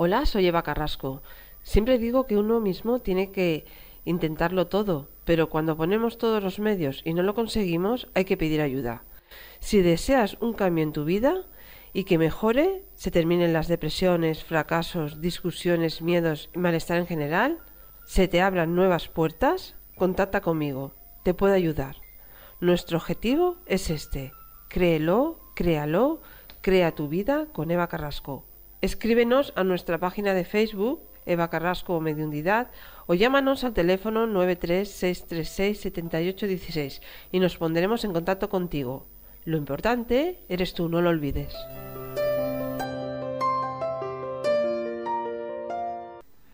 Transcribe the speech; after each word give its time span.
Hola, 0.00 0.26
soy 0.26 0.46
Eva 0.46 0.62
Carrasco. 0.62 1.22
Siempre 1.64 1.98
digo 1.98 2.28
que 2.28 2.36
uno 2.36 2.60
mismo 2.60 3.00
tiene 3.00 3.32
que 3.32 3.64
intentarlo 4.04 4.68
todo, 4.68 5.08
pero 5.24 5.48
cuando 5.48 5.76
ponemos 5.76 6.18
todos 6.18 6.40
los 6.40 6.60
medios 6.60 7.02
y 7.04 7.14
no 7.14 7.24
lo 7.24 7.34
conseguimos, 7.34 8.06
hay 8.14 8.24
que 8.24 8.36
pedir 8.36 8.60
ayuda. 8.60 9.02
Si 9.58 9.82
deseas 9.82 10.36
un 10.40 10.52
cambio 10.52 10.84
en 10.84 10.92
tu 10.92 11.04
vida 11.04 11.46
y 11.92 12.04
que 12.04 12.16
mejore, 12.16 12.84
se 12.94 13.10
terminen 13.10 13.52
las 13.52 13.66
depresiones, 13.66 14.44
fracasos, 14.44 15.20
discusiones, 15.20 16.00
miedos 16.00 16.48
y 16.54 16.60
malestar 16.60 16.98
en 16.98 17.08
general, 17.08 17.58
se 18.04 18.28
te 18.28 18.40
abran 18.40 18.76
nuevas 18.76 19.08
puertas, 19.08 19.74
contacta 19.96 20.42
conmigo, 20.42 20.92
te 21.24 21.34
puedo 21.34 21.54
ayudar. 21.54 21.96
Nuestro 22.60 22.98
objetivo 22.98 23.56
es 23.66 23.90
este, 23.90 24.30
créelo, 24.68 25.40
créalo, 25.56 26.22
crea 26.60 26.94
tu 26.94 27.08
vida 27.08 27.46
con 27.52 27.72
Eva 27.72 27.88
Carrasco. 27.88 28.47
Escríbenos 28.80 29.52
a 29.56 29.64
nuestra 29.64 29.98
página 29.98 30.34
de 30.34 30.44
Facebook, 30.44 31.02
Eva 31.26 31.50
Carrasco 31.50 31.96
o 31.96 32.00
Mediundidad, 32.00 32.70
o 33.06 33.14
llámanos 33.14 33.64
al 33.64 33.74
teléfono 33.74 34.28
936367816 34.28 37.00
y 37.32 37.40
nos 37.40 37.56
pondremos 37.56 38.04
en 38.04 38.12
contacto 38.12 38.48
contigo. 38.48 39.08
Lo 39.44 39.56
importante 39.56 40.44
eres 40.48 40.74
tú, 40.74 40.88
no 40.88 41.02
lo 41.02 41.10
olvides. 41.10 41.52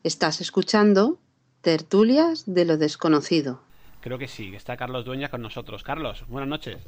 Estás 0.02 0.40
escuchando 0.40 1.18
Tertulias 1.60 2.44
de 2.46 2.64
lo 2.64 2.78
Desconocido. 2.78 3.60
Creo 4.00 4.16
que 4.18 4.28
sí, 4.28 4.50
que 4.50 4.56
está 4.56 4.78
Carlos 4.78 5.04
Dueña 5.04 5.28
con 5.28 5.42
nosotros. 5.42 5.82
Carlos, 5.82 6.24
buenas 6.28 6.48
noches. 6.48 6.78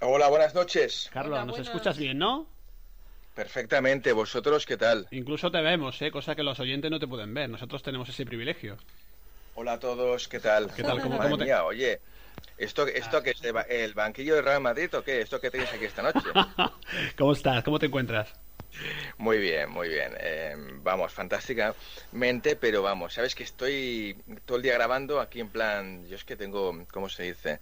Hola, 0.00 0.28
buenas 0.28 0.52
noches. 0.52 1.08
Carlos, 1.12 1.38
Hola, 1.38 1.46
nos 1.46 1.60
escuchas 1.60 1.96
bien, 1.96 2.18
¿no? 2.18 2.48
Perfectamente, 3.34 4.12
vosotros 4.12 4.66
qué 4.66 4.76
tal? 4.76 5.08
Incluso 5.10 5.50
te 5.50 5.60
vemos, 5.62 6.00
¿eh? 6.02 6.10
Cosa 6.10 6.34
que 6.34 6.42
los 6.42 6.60
oyentes 6.60 6.90
no 6.90 6.98
te 6.98 7.06
pueden 7.06 7.32
ver. 7.32 7.48
Nosotros 7.48 7.82
tenemos 7.82 8.08
ese 8.08 8.26
privilegio. 8.26 8.76
Hola 9.54 9.74
a 9.74 9.78
todos, 9.80 10.28
¿qué 10.28 10.38
tal? 10.38 10.72
¿Qué 10.74 10.82
tal? 10.82 11.00
¿Cómo- 11.00 11.36
te- 11.38 11.44
mía, 11.44 11.64
oye, 11.64 12.00
¿esto, 12.58 12.86
esto 12.86 13.22
que 13.22 13.30
es 13.30 13.40
de 13.40 13.52
ba- 13.52 13.62
el 13.62 13.94
banquillo 13.94 14.34
de 14.34 14.42
Real 14.42 14.60
Madrid 14.60 14.94
o 14.94 15.02
qué? 15.02 15.20
¿Esto 15.22 15.40
que 15.40 15.50
tenéis 15.50 15.72
aquí 15.72 15.84
esta 15.84 16.02
noche? 16.02 16.20
¿Cómo 17.18 17.32
estás? 17.32 17.62
¿Cómo 17.64 17.78
te 17.78 17.86
encuentras? 17.86 18.34
Muy 19.18 19.38
bien, 19.38 19.70
muy 19.70 19.88
bien. 19.88 20.14
Eh, 20.18 20.54
vamos, 20.82 21.12
fantásticamente, 21.12 22.56
pero 22.56 22.82
vamos, 22.82 23.12
sabes 23.12 23.34
que 23.34 23.42
estoy 23.44 24.16
todo 24.46 24.56
el 24.56 24.62
día 24.62 24.74
grabando 24.74 25.20
aquí 25.20 25.40
en 25.40 25.50
plan, 25.50 26.06
yo 26.06 26.16
es 26.16 26.24
que 26.24 26.36
tengo, 26.36 26.72
¿cómo 26.90 27.08
se 27.10 27.24
dice? 27.24 27.60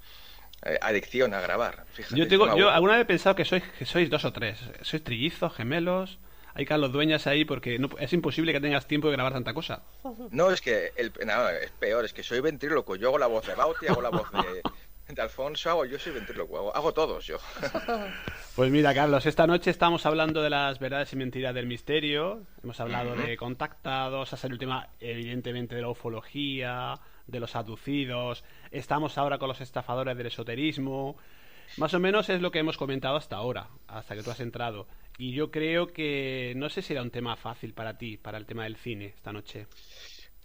Eh, 0.62 0.78
adicción 0.82 1.32
a 1.34 1.40
grabar. 1.40 1.84
Fíjate, 1.92 2.16
Yo, 2.16 2.28
tengo, 2.28 2.54
yo 2.56 2.68
alguna 2.68 2.92
vez 2.94 3.02
he 3.02 3.06
pensado 3.06 3.34
que 3.34 3.44
sois, 3.46 3.62
que 3.78 3.86
sois 3.86 4.10
dos 4.10 4.24
o 4.26 4.32
tres. 4.32 4.58
Sois 4.82 5.02
trillizos, 5.02 5.54
gemelos. 5.54 6.18
Hay 6.52 6.66
Carlos 6.66 6.92
Dueñas 6.92 7.26
ahí 7.26 7.44
porque 7.44 7.78
no- 7.78 7.88
es 7.98 8.12
imposible 8.12 8.52
que 8.52 8.60
tengas 8.60 8.86
tiempo 8.86 9.08
de 9.08 9.14
grabar 9.14 9.32
tanta 9.32 9.54
cosa. 9.54 9.82
No, 10.30 10.50
es 10.50 10.60
que 10.60 10.92
el, 10.96 11.12
no, 11.24 11.48
es 11.48 11.70
peor, 11.78 12.04
es 12.04 12.12
que 12.12 12.22
soy 12.22 12.40
ventríloco. 12.40 12.96
Yo 12.96 13.08
hago 13.08 13.18
la 13.18 13.28
voz 13.28 13.46
de 13.46 13.54
Bauti, 13.54 13.86
hago 13.86 14.02
la 14.02 14.10
voz 14.10 14.28
de, 14.32 15.14
de 15.14 15.22
Alfonso, 15.22 15.70
hago, 15.70 15.84
yo 15.86 15.98
soy 15.98 16.12
ventríloco, 16.12 16.58
hago, 16.58 16.76
hago 16.76 16.92
todos 16.92 17.24
yo. 17.24 17.38
Pues 18.56 18.70
mira, 18.70 18.92
Carlos, 18.92 19.24
esta 19.26 19.46
noche 19.46 19.70
estamos 19.70 20.04
hablando 20.06 20.42
de 20.42 20.50
las 20.50 20.78
verdades 20.80 21.12
y 21.12 21.16
mentiras 21.16 21.54
del 21.54 21.66
misterio. 21.66 22.42
Hemos 22.62 22.80
hablado 22.80 23.14
de 23.14 23.36
contactados, 23.36 24.32
ha 24.32 24.36
salido 24.36 24.54
el 24.54 24.58
tema, 24.58 24.88
evidentemente, 24.98 25.76
de 25.76 25.82
la 25.82 25.88
ufología, 25.88 27.00
de 27.26 27.40
los 27.40 27.54
aducidos. 27.54 28.44
Estamos 28.70 29.16
ahora 29.18 29.38
con 29.38 29.48
los 29.48 29.60
estafadores 29.60 30.16
del 30.16 30.26
esoterismo. 30.26 31.16
Más 31.76 31.94
o 31.94 32.00
menos 32.00 32.28
es 32.28 32.42
lo 32.42 32.50
que 32.50 32.58
hemos 32.58 32.76
comentado 32.76 33.16
hasta 33.16 33.36
ahora, 33.36 33.68
hasta 33.86 34.16
que 34.16 34.22
tú 34.22 34.30
has 34.30 34.40
entrado. 34.40 34.88
Y 35.16 35.32
yo 35.32 35.50
creo 35.50 35.86
que 35.86 36.52
no 36.56 36.68
sé 36.68 36.82
si 36.82 36.92
era 36.92 37.02
un 37.02 37.10
tema 37.10 37.36
fácil 37.36 37.72
para 37.72 37.96
ti, 37.96 38.16
para 38.16 38.36
el 38.36 38.46
tema 38.46 38.64
del 38.64 38.76
cine, 38.76 39.06
esta 39.06 39.32
noche. 39.32 39.68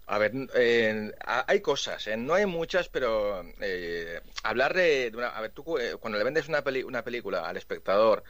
A 0.08 0.20
ver, 0.20 0.32
eh, 0.54 1.12
ha- 1.26 1.46
hay 1.48 1.62
cosas, 1.62 2.06
¿eh? 2.08 2.16
no 2.18 2.36
hay 2.36 2.46
muchas, 2.46 2.90
pero 2.90 3.42
eh, 3.62 4.22
hablar 4.44 4.74
de, 4.76 5.12
una... 5.16 5.30
A 5.30 5.42
ver, 5.42 5.52
tú 5.52 5.78
eh, 5.80 5.96
cuando 6.00 6.20
le 6.20 6.24
vendes 6.24 6.48
una, 6.48 6.64
peli- 6.64 6.84
una 6.84 7.04
película 7.04 7.48
al 7.50 7.58
espectador, 7.58 8.24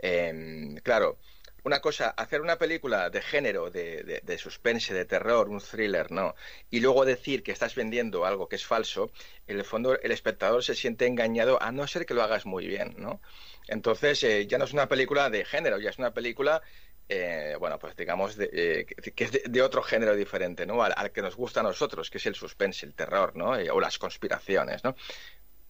eh, 0.00 0.74
claro, 0.82 1.18
una 1.64 1.80
cosa, 1.80 2.08
hacer 2.10 2.40
una 2.40 2.56
película 2.56 3.10
de 3.10 3.20
género, 3.20 3.70
de, 3.70 4.04
de, 4.04 4.20
de 4.24 4.38
suspense, 4.38 4.94
de 4.94 5.04
terror, 5.04 5.50
un 5.50 5.60
thriller, 5.60 6.10
¿no? 6.10 6.34
Y 6.70 6.80
luego 6.80 7.04
decir 7.04 7.42
que 7.42 7.52
estás 7.52 7.74
vendiendo 7.74 8.24
algo 8.24 8.48
que 8.48 8.56
es 8.56 8.64
falso, 8.64 9.10
en 9.46 9.58
el 9.58 9.64
fondo 9.66 10.00
el 10.00 10.12
espectador 10.12 10.64
se 10.64 10.74
siente 10.74 11.04
engañado 11.06 11.62
a 11.62 11.72
no 11.72 11.86
ser 11.86 12.06
que 12.06 12.14
lo 12.14 12.22
hagas 12.22 12.46
muy 12.46 12.66
bien, 12.66 12.94
¿no? 12.96 13.20
Entonces 13.66 14.22
eh, 14.22 14.46
ya 14.46 14.56
no 14.56 14.64
es 14.64 14.72
una 14.72 14.88
película 14.88 15.28
de 15.28 15.44
género, 15.44 15.78
ya 15.78 15.90
es 15.90 15.98
una 15.98 16.14
película 16.14 16.62
eh, 17.08 17.56
bueno, 17.58 17.78
pues 17.78 17.96
digamos, 17.96 18.36
de, 18.36 18.50
eh, 18.52 18.84
que 18.84 19.24
es 19.24 19.32
de, 19.50 19.62
otro 19.62 19.82
género 19.82 20.14
diferente, 20.14 20.66
¿no? 20.66 20.82
Al, 20.82 21.10
que 21.10 21.22
nos 21.22 21.36
gusta 21.36 21.60
a 21.60 21.62
nosotros, 21.62 22.10
que 22.10 22.18
es 22.18 22.26
el 22.26 22.34
suspense, 22.34 22.84
el 22.84 22.94
terror, 22.94 23.34
¿no? 23.34 23.56
Eh, 23.56 23.70
o 23.70 23.80
las 23.80 23.98
conspiraciones, 23.98 24.84
¿no? 24.84 24.94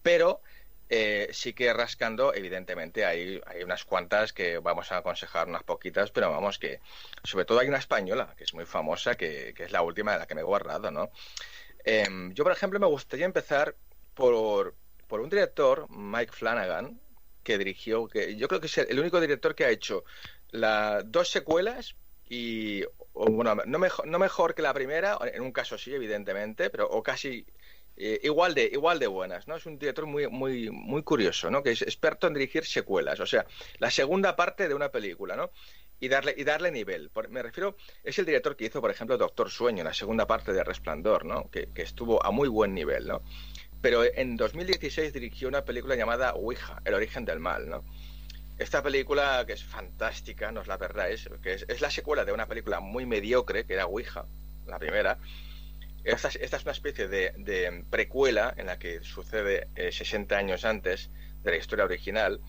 Pero 0.01 0.41
sí 1.31 1.53
que 1.53 1.71
rascando, 1.71 2.33
evidentemente, 2.33 3.05
hay, 3.05 3.39
hay 3.45 3.61
unas 3.61 3.85
cuantas 3.85 4.33
que 4.33 4.57
vamos 4.57 4.91
a 4.91 4.97
aconsejar, 4.97 5.47
unas 5.47 5.61
poquitas, 5.61 6.09
pero 6.09 6.31
vamos 6.31 6.57
que, 6.57 6.79
sobre 7.23 7.45
todo 7.45 7.59
hay 7.59 7.67
una 7.67 7.77
española, 7.77 8.33
que 8.35 8.43
es 8.43 8.55
muy 8.55 8.65
famosa, 8.65 9.13
que, 9.13 9.53
que 9.55 9.65
es 9.65 9.71
la 9.71 9.83
última 9.83 10.13
de 10.13 10.17
la 10.19 10.25
que 10.25 10.33
me 10.33 10.41
he 10.41 10.43
guardado, 10.43 10.89
¿no? 10.89 11.11
Em, 11.85 12.33
yo, 12.33 12.43
por 12.43 12.53
ejemplo, 12.53 12.79
me 12.79 12.87
gustaría 12.87 13.25
empezar 13.25 13.75
por, 14.15 14.75
por 15.07 15.21
un 15.21 15.29
director, 15.29 15.87
Mike 15.89 16.33
Flanagan, 16.33 16.99
que 17.43 17.57
dirigió, 17.57 18.07
que 18.07 18.35
yo 18.35 18.47
creo 18.47 18.59
que 18.59 18.67
es 18.67 18.77
el 18.77 18.99
único 18.99 19.19
director 19.21 19.55
que 19.55 19.65
ha 19.65 19.69
hecho 19.69 20.03
las 20.51 21.09
dos 21.11 21.29
secuelas 21.29 21.95
y 22.27 22.83
o, 23.13 23.25
bueno, 23.31 23.55
no 23.65 23.79
mejor, 23.79 24.07
no 24.07 24.19
mejor 24.19 24.55
que 24.55 24.61
la 24.61 24.73
primera, 24.73 25.17
en 25.33 25.41
un 25.41 25.51
caso 25.51 25.77
sí, 25.77 25.93
evidentemente, 25.93 26.69
pero 26.69 26.87
o 26.89 27.01
casi 27.03 27.45
eh, 27.97 28.19
igual 28.23 28.53
de 28.55 28.65
igual 28.71 28.99
de 28.99 29.07
buenas, 29.07 29.47
¿no? 29.47 29.55
Es 29.57 29.65
un 29.65 29.77
director 29.77 30.05
muy 30.05 30.27
muy 30.27 30.69
muy 30.69 31.03
curioso, 31.03 31.49
¿no? 31.51 31.61
Que 31.63 31.71
es 31.71 31.81
experto 31.81 32.27
en 32.27 32.33
dirigir 32.33 32.65
secuelas, 32.65 33.19
o 33.19 33.25
sea, 33.25 33.45
la 33.79 33.91
segunda 33.91 34.35
parte 34.35 34.67
de 34.67 34.73
una 34.75 34.89
película, 34.89 35.35
¿no? 35.35 35.51
Y 35.99 36.07
darle 36.07 36.33
y 36.37 36.45
darle 36.45 36.71
nivel. 36.71 37.09
Por- 37.09 37.29
me 37.29 37.43
refiero, 37.43 37.75
es 38.03 38.17
el 38.19 38.25
director 38.25 38.55
que 38.55 38.65
hizo, 38.65 38.79
por 38.79 38.89
ejemplo, 38.91 39.17
Doctor 39.17 39.49
Sueño, 39.51 39.83
la 39.83 39.93
segunda 39.93 40.25
parte 40.27 40.53
de 40.53 40.63
Resplandor, 40.63 41.25
¿no? 41.25 41.49
Que, 41.51 41.67
que 41.73 41.81
estuvo 41.81 42.25
a 42.25 42.31
muy 42.31 42.47
buen 42.47 42.73
nivel, 42.73 43.05
¿no? 43.07 43.21
Pero 43.81 44.03
en 44.05 44.37
2016 44.37 45.11
dirigió 45.13 45.47
una 45.47 45.65
película 45.65 45.95
llamada 45.95 46.33
Ouija, 46.33 46.81
El 46.85 46.93
origen 46.93 47.25
del 47.25 47.39
mal, 47.39 47.69
¿no? 47.69 47.83
Esta 48.59 48.83
película, 48.83 49.43
que 49.47 49.53
es 49.53 49.63
fantástica, 49.63 50.51
no 50.51 50.61
es 50.61 50.67
la 50.67 50.77
verdad, 50.77 51.09
es, 51.09 51.29
que 51.41 51.53
es, 51.53 51.65
es 51.67 51.81
la 51.81 51.89
secuela 51.89 52.25
de 52.25 52.33
una 52.33 52.45
película 52.45 52.79
muy 52.81 53.05
mediocre, 53.05 53.65
que 53.65 53.73
era 53.73 53.85
Ouija, 53.85 54.25
la 54.67 54.77
primera. 54.77 55.17
Esta, 56.03 56.27
es- 56.27 56.35
esta 56.37 56.57
es 56.57 56.63
una 56.63 56.73
especie 56.73 57.07
de, 57.07 57.33
de 57.37 57.83
precuela 57.89 58.53
en 58.57 58.67
la 58.67 58.77
que 58.79 59.01
sucede 59.01 59.67
eh, 59.75 59.91
60 59.91 60.37
años 60.37 60.65
antes 60.65 61.09
de 61.43 61.51
la 61.51 61.57
historia 61.57 61.85
original. 61.85 62.41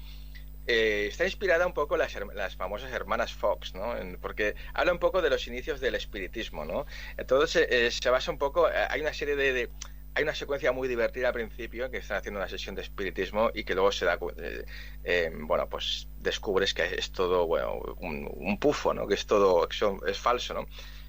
Eh, 0.67 1.07
está 1.11 1.25
inspirada 1.25 1.67
un 1.67 1.73
poco 1.75 1.97
las, 1.97 2.15
las 2.35 2.57
famosas 2.57 2.93
hermanas 2.93 3.33
Fox, 3.33 3.75
¿no? 3.75 3.97
En- 3.97 4.19
porque 4.21 4.55
habla 4.75 4.93
un 4.93 4.99
poco 4.99 5.23
de 5.23 5.31
los 5.31 5.47
inicios 5.47 5.81
del 5.81 5.95
espiritismo, 5.95 6.65
¿no? 6.65 6.87
Entonces 7.17 7.67
eh, 7.71 7.91
se 7.91 8.11
basa 8.11 8.31
un 8.31 8.39
poco, 8.39 8.69
eh, 8.69 8.75
hay 8.89 9.01
una 9.01 9.13
serie 9.15 9.37
de, 9.37 9.53
de- 9.53 9.71
hay 10.15 10.23
una 10.25 10.35
secuencia 10.35 10.73
muy 10.73 10.89
divertida 10.89 11.29
al 11.29 11.35
principio 11.35 11.91
que 11.91 11.99
están 11.99 12.19
haciendo 12.19 12.41
una 12.41 12.49
sesión 12.49 12.75
de 12.75 12.83
espiritismo 12.83 13.51
y 13.55 13.65
que 13.65 13.75
luego 13.75 13.93
se 13.93 14.05
da 14.07 14.19
eh, 14.39 14.65
eh, 15.05 15.31
bueno 15.35 15.69
pues 15.69 16.09
descubres 16.19 16.75
que 16.75 16.85
es 16.85 17.13
todo 17.13 17.47
bueno 17.47 17.75
un, 17.99 18.59
pufo 18.59 18.93
no 18.95 19.07
que 19.07 19.15
es 19.15 19.27
todo 19.27 19.69
que 19.69 19.77
es 20.11 20.19
falso 20.19 20.55
no 20.55 20.67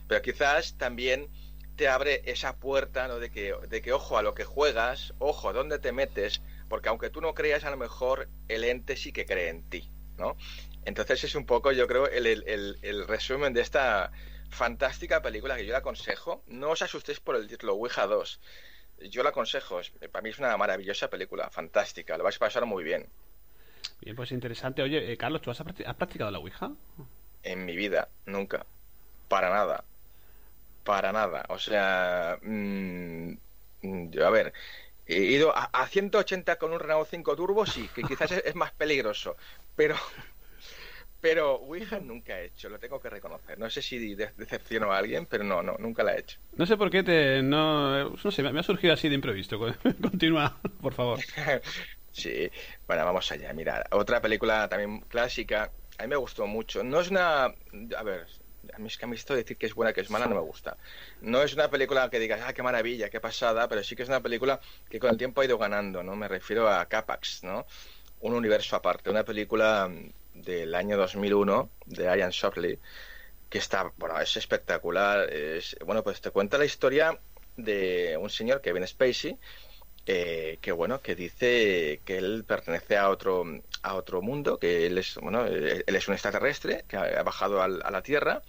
pero 0.08 0.22
quizás 0.22 0.78
también 0.78 1.30
te 1.76 1.88
abre 1.88 2.22
esa 2.26 2.58
puerta 2.58 3.08
¿no? 3.08 3.20
de 3.20 3.32
que 3.32 3.54
de 3.70 3.82
que 3.82 3.94
ojo 3.94 4.18
a 4.18 4.22
lo 4.22 4.34
que 4.36 4.44
juegas 4.44 5.14
ojo 5.20 5.50
a 5.50 5.54
dónde 5.54 5.80
te 5.80 5.92
metes 5.92 6.42
porque 6.70 6.90
aunque 6.90 7.10
tú 7.10 7.22
no 7.22 7.34
creas 7.34 7.64
a 7.64 7.72
lo 7.72 7.78
mejor 7.78 8.30
el 8.48 8.64
ente 8.64 8.96
sí 8.98 9.12
que 9.12 9.26
cree 9.26 9.50
en 9.50 9.64
ti 9.70 9.90
no 10.18 10.38
entonces 10.86 11.24
es 11.24 11.36
un 11.36 11.46
poco 11.46 11.72
yo 11.72 11.88
creo 11.88 12.08
el, 12.08 12.26
el- 12.28 12.78
el- 12.82 13.08
resumen 13.08 13.54
de 13.54 13.62
esta 13.62 14.12
fantástica 14.50 15.22
película 15.22 15.56
que 15.56 15.66
yo 15.66 15.72
le 15.72 15.78
aconsejo. 15.78 16.44
No 16.48 16.72
os 16.72 16.82
asustéis 16.82 17.20
por 17.20 17.36
el 17.36 17.48
título 17.48 17.74
Ouija 17.76 18.06
2 18.08 18.40
yo 19.10 19.24
la 19.24 19.30
aconsejo, 19.30 19.80
es- 19.80 19.92
para 20.12 20.22
mí 20.22 20.30
es 20.30 20.40
una 20.40 20.56
maravillosa 20.58 21.10
película, 21.10 21.50
fantástica, 21.50 22.18
lo 22.18 22.24
vais 22.24 22.36
a 22.36 22.40
pasar 22.40 22.66
muy 22.66 22.84
bien. 22.84 23.08
Bien, 24.02 24.16
pues 24.16 24.32
interesante. 24.32 24.82
Oye, 24.82 25.12
eh, 25.12 25.18
Carlos, 25.18 25.42
¿tú 25.42 25.52
has, 25.52 25.62
practicado 25.62 26.32
la 26.32 26.40
Ouija? 26.40 26.72
En 27.44 27.66
mi 27.66 27.76
vida, 27.76 28.10
nunca. 28.26 28.66
Para 29.28 29.50
nada. 29.50 29.84
Para 30.84 31.12
nada. 31.12 31.46
O 31.50 31.60
sea, 31.60 32.40
mm, 32.42 33.34
yo, 33.82 34.26
a 34.26 34.30
ver, 34.32 34.54
he 35.06 35.18
ido 35.18 35.54
a, 35.56 35.88
180 35.88 36.58
con 36.58 36.74
un 36.74 36.80
Renault 36.80 37.08
5 37.10 37.36
Turbo, 37.36 37.66
sí, 37.66 37.88
que 37.94 38.02
quizás 38.04 38.32
es, 38.32 38.56
más 38.56 38.72
peligroso, 38.72 39.38
pero 39.76 39.96
pero 41.22 41.60
Ouija 41.62 42.00
nunca 42.00 42.40
he 42.40 42.46
hecho, 42.46 42.68
lo 42.68 42.80
tengo 42.80 43.00
que 43.00 43.10
reconocer. 43.10 43.58
No 43.60 43.70
sé 43.70 43.84
si 43.84 44.16
decepciono 44.16 44.92
a 44.92 44.98
alguien, 44.98 45.28
pero 45.28 45.44
no, 45.44 45.62
no, 45.62 45.76
nunca 45.78 46.04
la 46.04 46.16
he 46.16 46.20
hecho. 46.20 46.40
No 46.56 46.66
sé 46.66 46.76
por 46.78 46.90
qué 46.90 47.04
te, 47.04 47.44
no, 47.44 48.10
no 48.10 48.32
sé, 48.32 48.42
me 48.42 48.60
ha 48.60 48.64
surgido 48.64 48.94
así 48.94 49.08
de 49.08 49.16
imprevisto. 49.16 49.60
Continúa, 50.02 50.60
por 50.82 50.94
favor. 50.94 51.20
sí, 52.12 52.50
bueno, 52.88 53.06
vamos 53.06 53.32
allá. 53.32 53.54
Mira, 53.54 53.86
otra 53.92 54.20
película 54.20 54.68
también 54.68 55.02
clásica, 55.02 55.72
a 56.00 56.04
mí 56.04 56.10
me 56.10 56.16
gustó 56.16 56.48
mucho. 56.48 56.84
No 56.84 57.00
es 57.00 57.12
una, 57.12 57.46
a 57.46 58.04
ver, 58.04 58.26
a 58.74 58.80
mí 58.80 58.88
es 58.88 58.98
que 58.98 59.06
a 59.06 59.08
mí 59.08 59.16
esto 59.16 59.34
de 59.34 59.44
decir 59.44 59.58
que 59.58 59.68
es 59.68 59.76
buena, 59.76 59.94
que 59.94 60.02
es 60.02 60.10
mala, 60.10 60.26
no 60.26 60.36
me 60.36 60.42
gusta. 60.42 60.76
No 61.22 61.44
es 61.44 61.54
una 61.54 61.70
película 61.70 62.10
que 62.10 62.18
digas, 62.18 62.42
ah, 62.44 62.54
qué 62.54 62.64
maravilla, 62.64 63.12
qué 63.12 63.20
pasada, 63.20 63.68
pero 63.68 63.84
sí 63.84 63.96
que 63.96 64.02
es 64.04 64.10
una 64.10 64.22
película 64.22 64.60
que 64.90 65.00
con 65.00 65.12
el 65.12 65.18
tiempo 65.18 65.42
ha 65.42 65.46
ido 65.46 65.60
ganando, 65.60 66.02
¿no? 66.02 66.16
Me 66.16 66.28
refiero 66.28 66.68
a 66.68 66.84
Capax, 66.88 67.44
¿no? 67.44 67.68
Un 68.22 68.34
universo 68.34 68.76
aparte, 68.76 69.10
una 69.10 69.24
película 69.24 69.90
del 70.42 70.76
año 70.76 70.98
2001 70.98 71.70
de 71.86 72.04
Ian 72.04 72.32
Shopley 72.32 72.80
que 73.52 73.58
está, 73.58 73.92
bueno, 73.98 74.20
es 74.20 74.38
espectacular. 74.38 75.30
Es, 75.30 75.76
bueno, 75.86 76.04
pues 76.04 76.22
te 76.22 76.32
cuenta 76.32 76.58
la 76.58 76.66
historia 76.66 77.20
de 77.58 78.18
un 78.18 78.30
señor, 78.30 78.62
Kevin 78.62 78.88
Spacey, 78.88 79.38
eh, 80.06 80.58
que 80.62 80.72
bueno, 80.72 81.02
que 81.02 81.16
dice 81.16 82.00
que 82.06 82.18
él 82.18 82.46
pertenece 82.48 82.96
a 82.98 83.10
otro, 83.10 83.44
a 83.84 83.96
otro 83.96 84.22
mundo, 84.22 84.58
que 84.58 84.88
él 84.88 84.98
es, 84.98 85.16
bueno, 85.16 85.46
él 85.46 85.84
es 85.86 86.08
un 86.08 86.14
extraterrestre 86.14 86.86
que 86.88 86.96
ha 86.96 87.24
bajado 87.24 87.62
a 87.62 87.68
la 87.68 88.02
Tierra. 88.02 88.42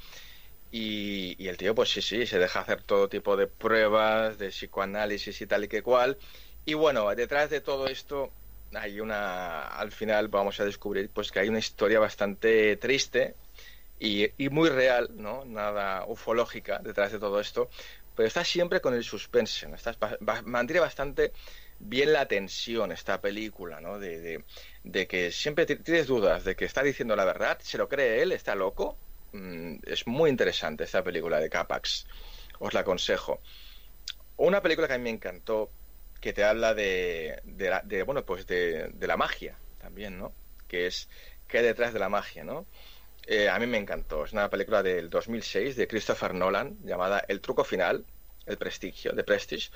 Y, 0.70 1.34
y, 1.36 1.48
el 1.48 1.56
tío, 1.58 1.74
pues 1.74 1.90
sí, 1.92 2.00
sí, 2.00 2.24
se 2.24 2.38
deja 2.38 2.60
hacer 2.60 2.82
todo 2.82 3.08
tipo 3.08 3.36
de 3.36 3.46
pruebas, 3.48 4.38
de 4.38 4.48
psicoanálisis 4.48 5.40
y 5.42 5.46
tal 5.46 5.64
y 5.64 5.68
que 5.68 5.82
cual. 5.82 6.16
Y 6.64 6.74
bueno, 6.74 7.12
detrás 7.14 7.50
de 7.50 7.60
todo 7.60 7.88
esto 7.88 8.32
hay 8.74 9.00
una, 9.00 9.66
al 9.68 9.92
final 9.92 10.28
vamos 10.28 10.60
a 10.60 10.64
descubrir 10.64 11.10
pues 11.10 11.30
que 11.30 11.40
hay 11.40 11.48
una 11.48 11.58
historia 11.58 12.00
bastante 12.00 12.76
triste 12.76 13.34
y, 13.98 14.32
muy 14.50 14.68
real, 14.68 15.10
¿no? 15.14 15.44
Nada 15.44 16.04
ufológica 16.06 16.80
detrás 16.80 17.12
de 17.12 17.20
todo 17.20 17.38
esto, 17.38 17.70
pero 18.16 18.26
está 18.26 18.44
siempre 18.44 18.80
con 18.80 18.94
el 18.94 19.04
suspense, 19.04 19.68
¿no? 19.68 19.76
mantiene 20.44 20.80
bastante 20.80 21.32
bien 21.78 22.12
la 22.12 22.26
tensión 22.26 22.90
esta 22.90 23.20
película, 23.20 23.80
¿no? 23.80 23.98
De, 23.98 24.44
de, 24.82 25.06
que 25.06 25.30
siempre 25.30 25.66
tienes 25.66 26.08
dudas 26.08 26.44
de 26.44 26.56
que 26.56 26.64
está 26.64 26.82
diciendo 26.82 27.14
la 27.14 27.24
verdad, 27.24 27.58
se 27.62 27.78
lo 27.78 27.88
cree 27.88 28.22
él, 28.22 28.32
está 28.32 28.54
loco. 28.54 28.96
Mm, 29.32 29.76
es 29.84 30.06
muy 30.06 30.30
interesante 30.30 30.84
esta 30.84 31.02
película 31.02 31.38
de 31.38 31.48
Capax, 31.48 32.06
os 32.58 32.74
la 32.74 32.80
aconsejo. 32.80 33.40
Una 34.36 34.60
película 34.62 34.88
que 34.88 34.94
a 34.94 34.98
mí 34.98 35.04
me 35.04 35.10
encantó, 35.10 35.70
que 36.22 36.32
te 36.32 36.44
habla 36.44 36.72
de, 36.72 37.42
de, 37.44 38.02
bueno, 38.04 38.24
pues 38.24 38.46
de, 38.46 38.94
la 39.00 39.16
magia 39.16 39.58
también, 39.78 40.18
¿no? 40.18 40.32
Que 40.68 40.86
es 40.86 41.08
qué 41.48 41.58
hay 41.58 41.64
detrás 41.64 41.92
de 41.92 41.98
la 41.98 42.08
magia, 42.08 42.44
¿no? 42.44 42.64
Eh, 43.26 43.48
a 43.48 43.58
mí 43.58 43.66
me 43.66 43.76
encantó. 43.76 44.24
Es 44.24 44.32
una 44.32 44.48
película 44.48 44.84
del 44.84 45.10
2006 45.10 45.74
de 45.74 45.88
Christopher 45.88 46.32
Nolan 46.32 46.78
llamada 46.84 47.24
El 47.26 47.40
truco 47.40 47.64
final, 47.64 48.04
el 48.46 48.56
prestigio, 48.56 49.12
de 49.12 49.24
Prestige. 49.24 49.70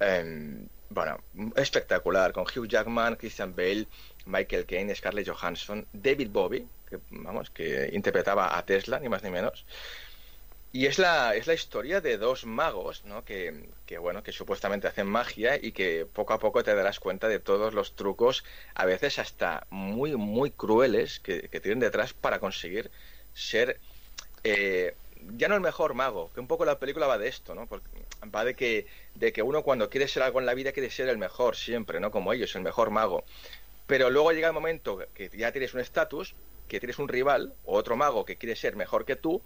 Em, 0.00 0.66
bueno, 0.88 1.18
espectacular, 1.54 2.32
con 2.32 2.44
Hugh 2.44 2.66
Jackman, 2.66 3.16
Christian 3.16 3.54
Bale, 3.54 3.86
Michael 4.24 4.64
Caine, 4.64 4.94
Scarlett 4.94 5.28
Johansson, 5.28 5.86
David 5.92 6.30
Bowie, 6.30 6.66
que, 6.88 6.98
vamos, 7.10 7.50
que 7.50 7.90
interpretaba 7.92 8.56
a 8.56 8.64
Tesla, 8.64 8.98
ni 8.98 9.10
más 9.10 9.22
ni 9.22 9.30
menos. 9.30 9.66
Y 10.72 10.86
es 10.86 11.00
la, 11.00 11.34
es 11.34 11.48
la 11.48 11.54
historia 11.54 12.00
de 12.00 12.16
dos 12.16 12.46
magos, 12.46 13.04
¿no? 13.04 13.24
Que, 13.24 13.68
que, 13.86 13.98
bueno, 13.98 14.22
que 14.22 14.30
supuestamente 14.30 14.86
hacen 14.86 15.08
magia 15.08 15.56
y 15.60 15.72
que 15.72 16.06
poco 16.06 16.32
a 16.32 16.38
poco 16.38 16.62
te 16.62 16.74
darás 16.74 17.00
cuenta 17.00 17.26
de 17.26 17.40
todos 17.40 17.74
los 17.74 17.96
trucos, 17.96 18.44
a 18.74 18.84
veces 18.84 19.18
hasta 19.18 19.66
muy, 19.70 20.14
muy 20.14 20.52
crueles, 20.52 21.18
que, 21.18 21.48
tienen 21.48 21.80
detrás 21.80 22.12
para 22.12 22.38
conseguir 22.38 22.90
ser 23.34 23.80
eh, 24.44 24.94
ya 25.36 25.48
no 25.48 25.56
el 25.56 25.60
mejor 25.60 25.94
mago, 25.94 26.30
que 26.32 26.40
un 26.40 26.46
poco 26.46 26.64
la 26.64 26.78
película 26.78 27.08
va 27.08 27.18
de 27.18 27.26
esto, 27.26 27.54
¿no? 27.54 27.66
Porque 27.66 27.88
va 28.32 28.44
de 28.44 28.54
que, 28.54 28.86
de 29.16 29.32
que 29.32 29.42
uno 29.42 29.62
cuando 29.64 29.90
quiere 29.90 30.06
ser 30.06 30.22
algo 30.22 30.38
en 30.38 30.46
la 30.46 30.54
vida 30.54 30.70
quiere 30.72 30.90
ser 30.90 31.08
el 31.08 31.18
mejor 31.18 31.56
siempre, 31.56 31.98
¿no? 31.98 32.12
Como 32.12 32.32
ellos, 32.32 32.54
el 32.54 32.62
mejor 32.62 32.90
mago. 32.90 33.24
Pero 33.88 34.08
luego 34.08 34.30
llega 34.30 34.46
el 34.46 34.54
momento 34.54 35.00
que 35.14 35.30
ya 35.30 35.50
tienes 35.50 35.74
un 35.74 35.80
estatus, 35.80 36.36
que 36.68 36.78
tienes 36.78 37.00
un 37.00 37.08
rival 37.08 37.54
o 37.64 37.76
otro 37.76 37.96
mago 37.96 38.24
que 38.24 38.36
quiere 38.36 38.54
ser 38.54 38.76
mejor 38.76 39.04
que 39.04 39.16
tú 39.16 39.42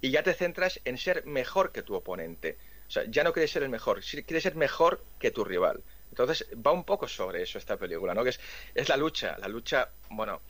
y 0.00 0.10
ya 0.10 0.22
te 0.22 0.34
centras 0.34 0.80
en 0.84 0.98
ser 0.98 1.24
mejor 1.26 1.72
que 1.72 1.82
tu 1.82 1.94
oponente. 1.94 2.56
O 2.88 2.90
sea, 2.90 3.04
ya 3.04 3.22
no 3.22 3.32
quieres 3.32 3.50
ser 3.50 3.62
el 3.62 3.68
mejor, 3.68 4.00
quieres 4.02 4.42
ser 4.42 4.56
mejor 4.56 5.02
que 5.18 5.30
tu 5.30 5.44
rival. 5.44 5.82
Entonces 6.10 6.46
va 6.54 6.72
un 6.72 6.84
poco 6.84 7.06
sobre 7.06 7.42
eso 7.42 7.58
esta 7.58 7.76
película, 7.76 8.14
¿no? 8.14 8.24
Que 8.24 8.30
es, 8.30 8.40
es 8.74 8.88
la 8.88 8.96
lucha, 8.96 9.36
la 9.38 9.46
lucha, 9.46 9.90
bueno, 10.10 10.40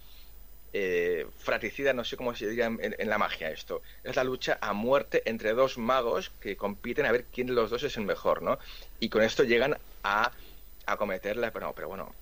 eh, 0.73 1.27
fratricida, 1.37 1.93
no 1.93 2.05
sé 2.05 2.17
cómo 2.17 2.35
se 2.35 2.49
diría 2.49 2.67
en, 2.67 3.09
la 3.09 3.19
magia 3.19 3.51
esto. 3.51 3.83
Es 4.05 4.17
la 4.17 4.25
lucha 4.25 4.59
a 4.61 4.73
muerte 4.73 5.23
entre 5.27 5.53
dos 5.53 5.79
magos 5.79 6.31
que 6.41 6.57
compiten 6.57 7.07
a 7.07 7.13
ver 7.13 7.25
quién 7.25 7.49
de 7.49 7.53
los 7.53 7.71
dos 7.71 7.83
es 7.83 7.97
el 7.97 8.05
mejor, 8.05 8.43
¿no? 8.43 8.59
Y 9.01 9.09
con 9.09 9.23
esto 9.23 9.43
llegan 9.43 9.77
a, 10.05 10.31
a 10.87 10.97
cometerla, 10.97 11.51
pero, 11.51 11.75
pero 11.75 11.89
bueno, 11.89 12.15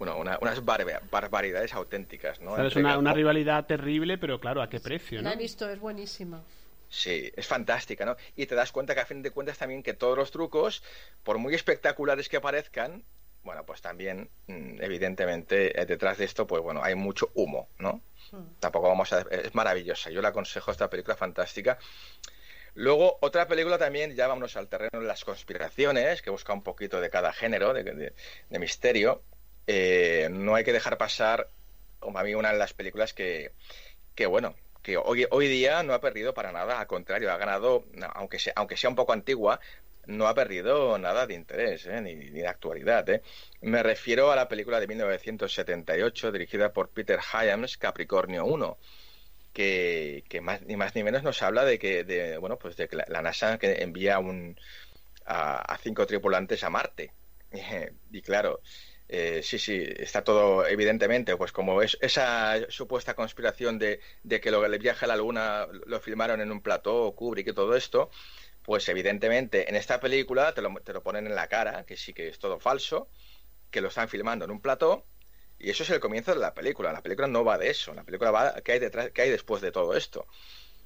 bueno, 0.00 0.16
unas 0.16 0.64
barbaridades 0.64 1.74
auténticas, 1.74 2.40
¿no? 2.40 2.56
es 2.56 2.74
una, 2.74 3.12
rivalidad 3.12 3.66
terrible, 3.66 4.16
pero 4.16 4.40
claro, 4.40 4.62
¿a 4.62 4.70
qué 4.70 4.80
precio, 4.80 5.20
no? 5.20 5.28
La 5.28 5.34
he 5.34 5.36
visto, 5.36 5.68
es 5.68 5.78
buenísima. 5.78 6.42
Sí, 6.88 7.30
es 7.36 7.46
fantástica, 7.46 8.06
¿no? 8.06 8.16
Y 8.34 8.46
te 8.46 8.54
das 8.54 8.72
cuenta 8.72 8.94
que 8.94 9.02
a 9.02 9.04
fin 9.04 9.20
de 9.20 9.30
cuentas 9.30 9.58
también 9.58 9.82
que 9.82 9.92
todos 9.92 10.16
los 10.16 10.30
trucos, 10.30 10.82
por 11.22 11.36
muy 11.36 11.54
espectaculares 11.54 12.30
que 12.30 12.40
parezcan, 12.40 13.04
bueno, 13.42 13.66
pues 13.66 13.82
también, 13.82 14.30
mm, 14.46 14.80
evidentemente, 14.80 15.78
eh, 15.78 15.84
detrás 15.84 16.16
de 16.16 16.24
esto, 16.24 16.46
pues 16.46 16.62
bueno, 16.62 16.82
hay 16.82 16.94
mucho 16.94 17.30
humo, 17.34 17.68
¿no? 17.78 18.00
Tampoco 18.58 18.88
vamos 18.88 19.12
a... 19.12 19.20
Es 19.30 19.54
maravillosa, 19.54 20.10
yo 20.10 20.22
le 20.22 20.28
aconsejo 20.28 20.70
esta 20.70 20.88
película 20.88 21.14
fantástica. 21.14 21.78
Luego, 22.72 23.18
otra 23.20 23.46
película 23.46 23.76
también, 23.76 24.14
ya 24.14 24.28
vámonos 24.28 24.56
al 24.56 24.68
terreno 24.68 25.00
de 25.00 25.06
las 25.06 25.26
conspiraciones, 25.26 26.22
que 26.22 26.30
busca 26.30 26.54
un 26.54 26.62
poquito 26.62 27.02
de 27.02 27.10
cada 27.10 27.34
género, 27.34 27.74
de 27.74 28.14
misterio. 28.58 29.22
Eh, 29.66 30.28
no 30.30 30.54
hay 30.54 30.64
que 30.64 30.72
dejar 30.72 30.98
pasar, 30.98 31.48
como 31.98 32.18
a 32.18 32.24
mí, 32.24 32.34
una 32.34 32.52
de 32.52 32.58
las 32.58 32.72
películas 32.74 33.12
que, 33.12 33.52
que 34.14 34.26
bueno, 34.26 34.54
que 34.82 34.96
hoy, 34.96 35.26
hoy 35.30 35.48
día 35.48 35.82
no 35.82 35.94
ha 35.94 36.00
perdido 36.00 36.34
para 36.34 36.52
nada, 36.52 36.80
al 36.80 36.86
contrario, 36.86 37.30
ha 37.30 37.36
ganado, 37.36 37.84
aunque 38.14 38.38
sea, 38.38 38.52
aunque 38.56 38.76
sea 38.76 38.90
un 38.90 38.96
poco 38.96 39.12
antigua, 39.12 39.60
no 40.06 40.26
ha 40.26 40.34
perdido 40.34 40.98
nada 40.98 41.26
de 41.26 41.34
interés, 41.34 41.86
¿eh? 41.86 42.00
ni, 42.00 42.14
de 42.14 42.46
actualidad. 42.46 43.08
¿eh? 43.08 43.22
Me 43.60 43.82
refiero 43.82 44.30
a 44.30 44.36
la 44.36 44.48
película 44.48 44.80
de 44.80 44.86
1978, 44.86 46.32
dirigida 46.32 46.72
por 46.72 46.88
Peter 46.90 47.20
Hyams, 47.20 47.76
Capricornio 47.76 48.44
1, 48.44 48.78
que, 49.52 50.24
que 50.28 50.40
más, 50.40 50.62
ni 50.62 50.76
más 50.76 50.94
ni 50.94 51.02
menos 51.02 51.22
nos 51.22 51.42
habla 51.42 51.64
de 51.64 51.78
que, 51.78 52.04
de, 52.04 52.38
bueno, 52.38 52.58
pues 52.58 52.76
de 52.76 52.88
que 52.88 52.96
la, 52.96 53.22
NASA 53.22 53.58
que 53.58 53.82
envía 53.82 54.18
un, 54.18 54.58
a, 55.26 55.78
cinco 55.82 56.06
tripulantes 56.06 56.64
a 56.64 56.70
Marte. 56.70 57.12
y 58.10 58.22
claro, 58.22 58.60
eh, 59.12 59.40
sí, 59.42 59.58
sí, 59.58 59.82
está 59.96 60.22
todo 60.22 60.64
evidentemente, 60.68 61.36
pues 61.36 61.50
como 61.50 61.82
es 61.82 61.98
esa 62.00 62.60
supuesta 62.68 63.14
conspiración 63.14 63.76
de, 63.76 64.00
que 64.40 64.50
lo, 64.52 64.64
el 64.64 64.78
viaje 64.78 65.04
a 65.04 65.08
la 65.08 65.16
Luna 65.16 65.66
lo 65.86 66.00
filmaron 66.00 66.40
en 66.40 66.52
un 66.52 66.62
plató, 66.62 67.12
Kubrick 67.16 67.48
y 67.48 67.52
todo 67.52 67.74
esto, 67.74 68.10
pues 68.62 68.88
evidentemente 68.88 69.68
en 69.68 69.74
esta 69.74 69.98
película 69.98 70.54
te 70.54 70.62
lo, 70.62 70.72
te 70.80 70.92
lo 70.92 71.02
ponen 71.02 71.26
en 71.26 71.34
la 71.34 71.48
cara, 71.48 71.84
que 71.86 71.96
sí 71.96 72.12
que 72.12 72.28
es 72.28 72.38
todo 72.38 72.60
falso, 72.60 73.08
que 73.72 73.80
lo 73.80 73.88
están 73.88 74.08
filmando 74.08 74.44
en 74.44 74.52
un 74.52 74.60
plató, 74.60 75.04
y 75.58 75.70
eso 75.70 75.82
es 75.82 75.90
el 75.90 75.98
comienzo 75.98 76.32
de 76.32 76.40
la 76.40 76.54
película. 76.54 76.92
La 76.92 77.02
película 77.02 77.26
no 77.26 77.44
va 77.44 77.58
de 77.58 77.68
eso, 77.68 77.92
la 77.94 78.04
película 78.04 78.30
va 78.30 78.60
qué 78.62 78.72
hay 78.72 78.78
detrás, 78.78 79.10
qué 79.10 79.22
hay 79.22 79.30
después 79.30 79.60
de 79.60 79.72
todo 79.72 79.96
esto. 79.96 80.28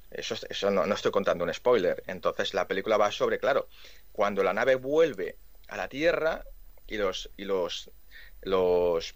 Eso, 0.09 0.35
eso 0.49 0.71
no, 0.71 0.87
no 0.87 0.95
estoy 0.95 1.11
contando 1.11 1.43
un 1.43 1.53
spoiler. 1.53 2.03
Entonces 2.07 2.55
la 2.55 2.67
película 2.67 2.97
va 2.97 3.11
sobre, 3.11 3.37
claro, 3.37 3.69
cuando 4.11 4.43
la 4.43 4.53
nave 4.53 4.75
vuelve 4.75 5.37
a 5.67 5.77
la 5.77 5.87
Tierra 5.89 6.43
y 6.87 6.97
los, 6.97 7.29
y 7.37 7.45
los 7.45 7.91
los 8.45 9.15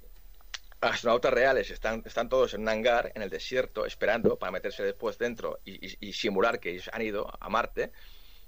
astronautas 0.82 1.34
reales 1.34 1.70
están, 1.72 2.04
están 2.06 2.30
todos 2.30 2.54
en 2.54 2.62
un 2.62 2.70
hangar 2.70 3.12
en 3.16 3.22
el 3.22 3.30
desierto 3.30 3.86
esperando 3.86 4.38
para 4.38 4.52
meterse 4.52 4.84
después 4.84 5.18
dentro 5.18 5.60
y, 5.64 6.14
simular 6.14 6.60
que 6.60 6.72
ellos 6.72 6.90
han 6.92 7.02
ido 7.02 7.32
a 7.40 7.50
Marte. 7.50 7.92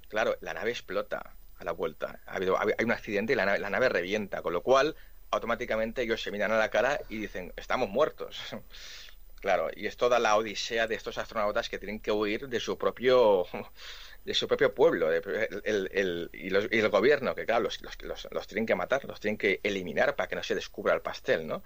Claro, 0.09 0.35
la 0.41 0.53
nave 0.53 0.71
explota 0.71 1.35
a 1.57 1.63
la 1.63 1.71
vuelta. 1.71 2.19
Ha 2.25 2.35
habido, 2.35 2.59
hay 2.59 2.83
un 2.83 2.91
accidente 2.91 3.33
y 3.33 3.35
la 3.35 3.45
nave, 3.45 3.59
la 3.59 3.69
nave 3.69 3.89
revienta, 3.89 4.41
con 4.41 4.53
lo 4.53 4.63
cual 4.63 4.95
automáticamente 5.29 6.01
ellos 6.01 6.21
se 6.21 6.31
miran 6.31 6.51
a 6.51 6.57
la 6.57 6.69
cara 6.69 6.99
y 7.09 7.17
dicen, 7.17 7.53
estamos 7.55 7.89
muertos. 7.89 8.37
claro, 9.41 9.69
y 9.75 9.87
es 9.87 9.97
toda 9.97 10.19
la 10.19 10.37
odisea 10.37 10.87
de 10.87 10.95
estos 10.95 11.17
astronautas 11.17 11.69
que 11.69 11.79
tienen 11.79 11.99
que 11.99 12.11
huir 12.11 12.47
de 12.47 12.59
su 12.59 12.77
propio 12.77 13.45
de 14.25 14.33
su 14.35 14.47
propio 14.47 14.73
pueblo 14.73 15.11
el, 15.11 16.29
y, 16.31 16.77
el 16.77 16.89
gobierno, 16.89 17.33
que 17.33 17.45
claro, 17.45 17.63
los, 17.63 17.81
los, 17.81 18.27
los, 18.31 18.47
tienen 18.47 18.67
que 18.67 18.75
matar, 18.75 19.03
los 19.05 19.19
tienen 19.19 19.37
que 19.37 19.59
eliminar 19.63 20.15
para 20.15 20.29
que 20.29 20.35
no 20.35 20.43
se 20.43 20.53
descubra 20.55 20.93
el 20.93 21.01
pastel, 21.01 21.47
¿no? 21.47 21.63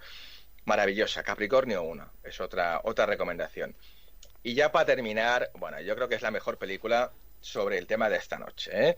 maravillosa. 0.66 1.24
Capricornio 1.24 1.84
1 1.84 2.14
es 2.24 2.42
otra, 2.42 2.82
otra 2.84 3.06
recomendación. 3.06 3.76
Y 4.44 4.54
ya 4.54 4.72
para 4.72 4.86
terminar, 4.86 5.52
bueno, 5.56 5.80
yo 5.82 5.96
creo 5.96 6.08
que 6.10 6.16
es 6.16 6.22
la 6.22 6.32
mejor 6.32 6.58
película 6.58 7.12
sobre 7.40 7.78
el 7.78 7.88
tema 7.88 8.10
de 8.10 8.18
esta 8.18 8.38
noche. 8.38 8.72
¿eh? 8.90 8.98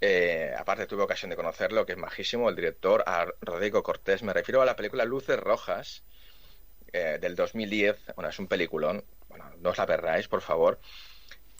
Eh, 0.00 0.54
aparte 0.56 0.86
tuve 0.86 1.02
ocasión 1.02 1.30
de 1.30 1.36
conocerlo, 1.36 1.84
que 1.84 1.92
es 1.92 1.98
majísimo, 1.98 2.48
el 2.48 2.56
director 2.56 3.04
Rodrigo 3.40 3.82
Cortés. 3.82 4.22
Me 4.22 4.32
refiero 4.32 4.62
a 4.62 4.66
la 4.66 4.76
película 4.76 5.04
Luces 5.04 5.38
Rojas 5.38 6.04
eh, 6.96 7.18
del 7.18 7.34
2010. 7.34 8.14
Bueno, 8.14 8.30
es 8.30 8.38
un 8.38 8.46
peliculón. 8.46 9.04
Bueno, 9.28 9.50
no 9.60 9.70
os 9.70 9.78
la 9.78 9.86
perdáis, 9.86 10.28
por 10.28 10.40
favor. 10.40 10.80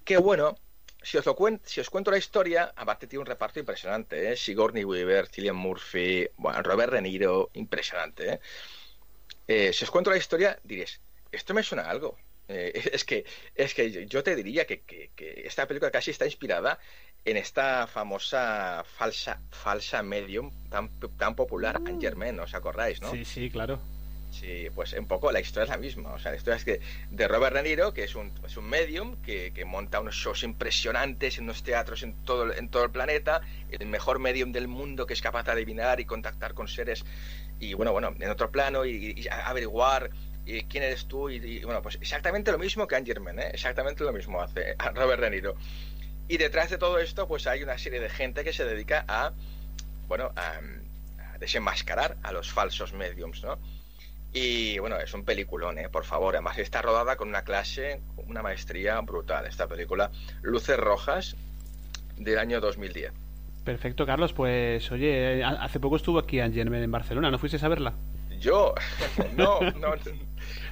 Qué 0.05 0.17
bueno. 0.17 0.57
Si 1.03 1.17
os, 1.19 1.27
lo 1.27 1.37
si 1.65 1.81
os 1.81 1.89
cuento 1.89 2.11
la 2.11 2.19
historia, 2.19 2.73
aparte 2.75 3.07
tiene 3.07 3.21
un 3.21 3.27
reparto 3.27 3.61
impresionante, 3.61 4.33
¿eh? 4.33 4.37
Sigourney 4.37 4.85
Weaver, 4.85 5.29
Cillian 5.29 5.55
Murphy, 5.55 6.29
bueno, 6.37 6.61
Robert 6.63 6.93
De 6.93 7.01
Niro, 7.01 7.51
impresionante, 7.53 8.33
¿eh? 8.33 8.41
Eh, 9.47 9.73
si 9.73 9.85
os 9.85 9.91
cuento 9.91 10.11
la 10.11 10.17
historia, 10.17 10.59
diréis, 10.65 11.01
esto 11.31 11.55
me 11.55 11.63
suena 11.63 11.85
a 11.85 11.91
algo. 11.91 12.19
Eh, 12.49 12.73
es 12.93 13.05
que 13.05 13.25
es 13.55 13.75
que 13.75 14.07
yo 14.07 14.23
te 14.23 14.35
diría 14.35 14.67
que, 14.67 14.83
esta 15.45 15.67
película 15.67 15.91
casi 15.91 16.11
está 16.11 16.27
inspirada 16.27 16.79
en 17.25 17.37
esta 17.37 17.87
famosa 17.87 18.85
falsa 18.85 19.41
falsa 19.51 20.03
medium 20.03 20.51
tan, 20.69 20.91
tan 21.17 21.35
popular, 21.35 21.77
Anne 21.77 21.99
Germain, 22.01 22.39
¿os 22.41 22.55
acordáis, 22.55 23.01
no? 23.01 23.11
Sí, 23.11 23.25
sí, 23.25 23.51
claro. 23.51 23.81
Sí, 24.41 24.69
pues 24.75 24.93
un 24.93 25.07
poco 25.07 25.33
la 25.33 25.41
historia 25.41 25.65
es 25.65 25.71
la 25.71 25.79
misma. 25.79 26.13
O 26.13 26.19
sea, 26.19 26.33
la 26.33 26.37
historia 26.37 26.57
es 26.57 26.65
que 26.65 26.81
de 27.11 27.29
Robert 27.29 27.57
De 27.57 27.63
Niro, 27.63 27.95
que 27.95 28.05
es 28.05 28.15
un, 28.15 28.33
es 28.45 28.57
un 28.57 28.69
medium 28.69 29.17
que, 29.23 29.53
que, 29.55 29.65
monta 29.65 29.99
unos 30.01 30.15
shows 30.15 30.43
impresionantes 30.43 31.39
en 31.39 31.45
unos 31.45 31.63
teatros 31.63 32.03
en 32.03 32.13
todo, 32.25 32.53
en 32.53 32.69
todo 32.69 32.85
el 32.85 32.91
planeta, 32.91 33.41
el 33.71 33.87
mejor 33.87 34.19
medium 34.19 34.53
del 34.53 34.69
mundo 34.69 35.07
que 35.07 35.15
es 35.15 35.23
capaz 35.23 35.45
de 35.45 35.53
adivinar 35.53 36.01
y 36.01 36.05
contactar 36.05 36.53
con 36.53 36.69
seres 36.69 37.05
y 37.59 37.75
bueno, 37.75 37.93
bueno, 37.93 38.15
en 38.19 38.31
otro 38.31 38.51
plano 38.51 38.85
y, 38.85 39.27
averiguar 39.31 40.11
quién 40.45 40.83
eres 40.85 41.07
tú 41.07 41.29
y, 41.29 41.65
bueno, 41.65 41.83
pues 41.83 41.97
exactamente 42.01 42.53
lo 42.53 42.59
mismo 42.59 42.87
que 42.87 42.95
Angerman, 42.95 43.39
¿eh? 43.41 43.51
exactamente 43.53 44.05
lo 44.05 44.13
mismo 44.13 44.41
hace 44.41 44.77
Robert 44.95 45.23
De 45.23 45.31
Niro. 45.31 45.57
Y 46.29 46.39
detrás 46.39 46.71
de 46.71 46.79
todo 46.79 46.99
esto, 46.99 47.27
pues 47.27 47.47
hay 47.47 47.63
una 47.63 47.79
serie 47.79 48.01
de 48.01 48.09
gente 48.09 48.45
que 48.45 48.53
se 48.53 48.65
dedica 48.65 49.05
a, 49.09 49.33
bueno, 50.09 50.33
a, 50.37 50.61
desenmascarar 51.39 52.17
a 52.23 52.33
los 52.33 52.51
falsos 52.51 52.93
mediums, 52.93 53.43
¿no? 53.43 53.59
Y 54.39 54.79
bueno, 54.81 54.99
es 54.99 55.15
un 55.15 55.25
peliculón, 55.25 55.79
¿eh? 55.79 55.89
por 55.89 56.05
favor. 56.05 56.35
Además, 56.35 56.59
está 56.59 56.83
rodada 56.83 57.17
con 57.17 57.31
una 57.31 57.43
clase, 57.43 58.03
una 58.19 58.43
maestría 58.43 59.01
brutal. 59.01 59.47
Esta 59.47 59.67
película, 59.67 60.11
Luces 60.43 60.77
Rojas, 60.77 61.37
del 62.19 62.39
año 62.39 62.61
2010. 62.61 63.15
Perfecto, 63.65 64.05
Carlos. 64.05 64.35
Pues 64.35 64.93
oye, 64.93 65.43
hace 65.43 65.81
poco 65.81 65.97
estuvo 65.97 66.19
aquí 66.19 66.39
Angermen 66.39 66.83
en 66.83 66.91
Barcelona, 66.91 67.31
¿no 67.31 67.39
fuiste 67.39 67.65
a 67.65 67.69
verla? 67.69 67.95
Yo, 68.39 68.75
no, 69.37 69.63
no, 69.81 69.95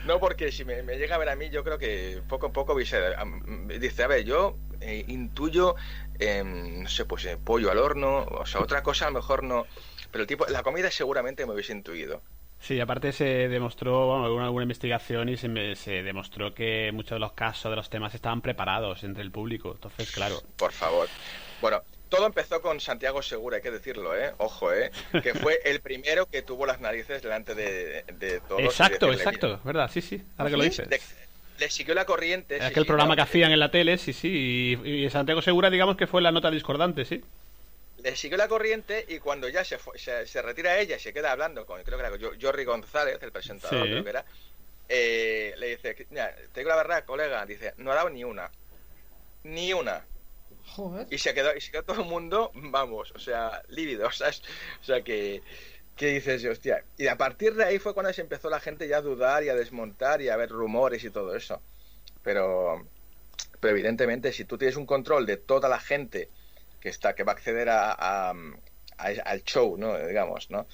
no, 0.04 0.21
porque 0.21 0.52
si 0.52 0.66
me, 0.66 0.83
llega 0.83 1.14
a 1.14 1.18
ver 1.18 1.30
a 1.30 1.35
mí, 1.35 1.49
yo 1.49 1.64
creo 1.64 1.78
que 1.78 2.21
poco 2.28 2.49
a 2.49 2.52
poco 2.52 2.76
dice, 2.76 2.99
a 3.16 4.06
ver, 4.06 4.25
yo 4.25 4.59
eh, 4.83 5.06
intuyo, 5.09 5.75
no 6.21 6.88
sé, 6.90 7.06
pues 7.06 7.25
eh, 7.25 7.38
pollo 7.42 7.71
al 7.71 7.78
horno, 7.78 8.26
o 8.28 8.44
sea, 8.44 8.61
otra 8.61 8.83
cosa 8.83 9.06
a 9.06 9.11
lo 9.11 9.14
mejor 9.14 9.42
no, 9.42 9.64
pero 10.12 10.21
el 10.21 10.28
tipo, 10.28 10.44
la 10.49 10.62
comida 10.62 10.90
seguramente 10.90 11.47
me 11.47 11.54
hubiese 11.54 11.73
intuido. 11.73 12.21
Sí, 12.64 12.80
aparte 12.80 13.12
se 13.12 13.49
demostró, 13.49 14.06
bueno, 14.06 14.25
alguna, 14.25 14.44
alguna 14.47 14.62
investigación 14.62 15.28
y 15.28 15.37
se, 15.37 15.75
se, 15.75 16.02
demostró 16.02 16.54
que 16.54 16.90
muchos 16.94 17.16
de 17.16 17.18
los 17.18 17.35
casos, 17.35 17.71
de 17.71 17.76
los 17.76 17.90
temas 17.90 18.14
estaban 18.14 18.40
preparados 18.40 19.04
entre 19.04 19.23
el 19.23 19.30
público. 19.30 19.73
Entonces, 19.75 20.11
claro. 20.11 20.40
Por 20.56 20.73
favor. 20.73 21.06
Bueno, 21.61 21.83
todo 22.09 22.25
empezó 22.25 22.62
con 22.62 22.80
Santiago 22.80 23.21
Segura, 23.21 23.56
hay 23.56 23.62
que 23.62 23.71
decirlo, 23.71 24.16
¿eh? 24.16 24.33
Ojo, 24.38 24.73
¿eh? 24.73 24.90
Que 25.23 25.35
fue 25.35 25.59
el 25.66 25.80
primero 25.80 26.25
que 26.25 26.40
tuvo 26.40 26.64
las 26.64 26.80
narices 26.80 27.21
delante 27.21 27.54
de, 27.54 28.04
de 28.14 28.40
todos. 28.40 28.62
Exacto, 28.62 29.12
exacto, 29.12 29.61
¿verdad? 29.62 29.90
Sí, 29.92 30.00
sí, 30.00 30.23
ahora 30.38 30.50
que 30.50 30.56
lo 30.56 30.64
dices. 30.64 30.88
le 31.59 31.71
siguió 31.71 31.94
la 31.94 32.06
corriente. 32.06 32.62
Aquel 32.62 32.87
programa 32.87 33.14
que 33.14 33.23
hacían 33.23 33.52
en 33.52 33.59
la 33.59 33.71
tele, 33.71 33.99
sí, 33.99 34.14
sí. 34.14 34.78
Y, 34.83 35.11
Santiago 35.11 35.42
Segura, 35.42 35.68
digamos 35.68 35.99
que 35.99 36.06
fue 36.06 36.23
la 36.23 36.33
nota 36.33 36.50
discordante, 36.50 37.04
sí. 37.04 37.23
Le 38.04 38.14
siguió 38.16 38.37
la 38.37 38.49
corriente 38.49 39.06
y 39.08 39.18
cuando 39.18 39.49
ya 39.49 39.64
se, 39.64 39.78
se, 40.26 40.42
retira 40.42 40.78
ella 40.78 40.96
y 40.96 41.00
se 41.00 41.14
queda 41.14 41.32
hablando 41.32 41.64
con, 41.64 41.82
creo 41.82 41.99
que 41.99 42.04
era 42.04 42.64
González, 42.64 43.18
el 43.23 43.32
presentador, 43.32 43.82
creo 43.82 44.04
que 44.04 44.11
era, 44.11 44.26
eh, 44.90 45.54
le 45.56 45.68
dice, 45.70 46.06
mira, 46.11 46.37
te 46.52 46.61
digo 46.61 46.68
la 46.68 46.76
verdad, 46.76 47.06
colega, 47.06 47.46
dice, 47.46 47.73
no 47.78 47.92
ha 47.92 47.94
dado 47.94 48.11
ni 48.11 48.23
una. 48.23 48.50
Ni 49.44 49.73
una. 49.73 50.06
Y 51.08 51.16
se 51.16 51.32
quedó, 51.32 51.56
y 51.56 51.62
se 51.62 51.73
quedó 51.73 51.82
todo 51.84 52.02
el 52.02 52.06
mundo, 52.06 52.50
vamos, 52.54 53.11
o 53.12 53.18
sea, 53.18 53.62
lívido, 53.68 54.06
O 54.08 54.84
sea, 54.84 55.00
que, 55.02 55.40
¿qué 55.96 56.08
dices, 56.08 56.44
hostia? 56.44 56.84
Y 56.99 57.06
a 57.06 57.16
partir 57.16 57.54
de 57.54 57.64
ahí 57.64 57.78
fue 57.78 57.94
cuando 57.94 58.12
se 58.12 58.20
empezó 58.20 58.50
la 58.50 58.61
gente 58.61 58.87
ya 58.87 58.99
a 58.99 59.02
dudar 59.02 59.44
y 59.44 59.49
a 59.49 59.54
desmontar 59.54 60.20
y 60.20 60.28
a 60.28 60.37
ver 60.37 60.50
rumores 60.50 61.02
y 61.04 61.11
todo 61.11 61.34
eso. 61.34 61.62
Pero, 62.23 62.87
pero 63.61 63.73
evidentemente, 63.73 64.30
si 64.30 64.44
tú 64.44 64.58
tienes 64.58 64.76
un 64.76 64.84
control 64.84 65.25
de 65.25 65.38
toda 65.38 65.70
la 65.70 65.80
gente 65.80 66.28
que 66.84 66.90
está, 66.90 67.14
que 67.14 67.24
va 67.24 67.32
a 67.32 67.34
acceder 67.34 67.70
a, 67.70 68.28
al 68.98 69.44
show, 69.44 69.78
¿no? 69.78 69.96
Digamos, 70.06 70.50
¿no? 70.50 70.66